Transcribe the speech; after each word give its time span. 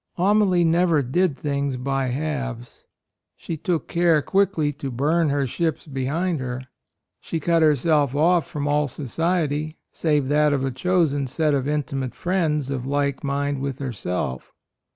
Amalie 0.17 0.63
never 0.63 1.03
did 1.03 1.37
things 1.37 1.77
by 1.77 2.07
halves. 2.07 2.87
She 3.37 3.55
took 3.55 3.87
care 3.87 4.23
quickly 4.23 4.73
to 4.73 4.89
burn 4.89 5.29
her 5.29 5.45
ships 5.45 5.85
behind 5.85 6.39
her. 6.39 6.63
She 7.19 7.39
cut 7.39 7.61
herself 7.61 8.15
off 8.15 8.47
from 8.47 8.67
all 8.67 8.87
society, 8.87 9.77
save 9.91 10.27
that 10.29 10.53
of 10.53 10.65
a 10.65 10.71
chosen 10.71 11.27
set 11.27 11.53
of 11.53 11.67
intimate 11.67 12.15
friends 12.15 12.71
of 12.71 12.87
like 12.87 13.23
mind 13.23 13.61
with 13.61 13.77
herself. 13.77 14.51